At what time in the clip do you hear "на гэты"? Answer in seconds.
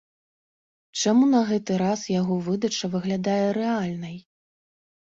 1.35-1.77